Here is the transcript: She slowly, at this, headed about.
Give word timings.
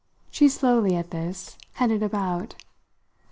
She 0.31 0.49
slowly, 0.49 0.95
at 0.95 1.11
this, 1.11 1.59
headed 1.73 2.01
about. 2.01 2.55